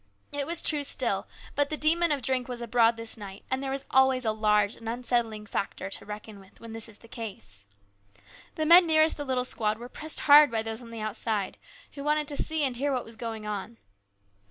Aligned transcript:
It 0.31 0.47
was 0.47 0.63
true 0.63 0.83
still, 0.83 1.27
but 1.53 1.69
the 1.69 1.77
demon 1.77 2.11
of 2.11 2.23
drink 2.23 2.47
was 2.47 2.59
abroad 2.59 2.97
this 2.97 3.17
night, 3.17 3.45
and 3.51 3.61
there 3.61 3.71
is 3.71 3.85
always 3.91 4.25
a 4.25 4.31
large 4.31 4.75
and 4.75 4.89
unsettling 4.89 5.45
factor 5.45 5.91
to 5.91 6.05
reckon 6.07 6.39
with 6.39 6.59
when 6.59 6.73
that 6.73 6.89
is 6.89 6.97
the 6.97 7.07
case. 7.07 7.67
The 8.55 8.65
men 8.65 8.87
nearest 8.87 9.15
the 9.17 9.25
little 9.25 9.45
squad 9.45 9.77
were 9.77 9.89
pressed 9.89 10.21
hard 10.21 10.49
by 10.49 10.63
those 10.63 10.81
on 10.81 10.89
the 10.89 11.01
outside, 11.01 11.59
who 11.91 12.03
wanted 12.03 12.27
to 12.29 12.37
see 12.43 12.63
and 12.63 12.75
hear 12.77 12.91
what 12.91 13.05
was 13.05 13.15
going 13.15 13.45
on. 13.45 13.77